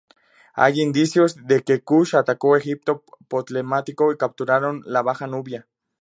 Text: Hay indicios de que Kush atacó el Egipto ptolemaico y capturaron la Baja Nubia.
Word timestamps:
Hay 0.55 0.81
indicios 0.81 1.35
de 1.45 1.61
que 1.61 1.83
Kush 1.83 2.15
atacó 2.15 2.55
el 2.55 2.63
Egipto 2.63 3.03
ptolemaico 3.27 4.11
y 4.11 4.17
capturaron 4.17 4.81
la 4.87 5.03
Baja 5.03 5.27
Nubia. 5.27 5.67